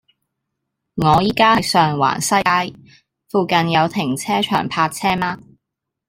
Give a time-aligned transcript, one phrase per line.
[0.95, 2.35] 我依家喺上環西
[2.71, 2.79] 街，
[3.29, 5.37] 附近有停車場泊車嗎